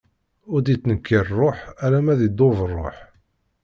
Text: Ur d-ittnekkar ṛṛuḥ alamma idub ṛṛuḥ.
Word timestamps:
Ur 0.51 0.59
d-ittnekkar 0.61 1.23
ṛṛuḥ 1.31 1.57
alamma 1.85 2.13
idub 2.27 2.57
ṛṛuḥ. 2.71 2.97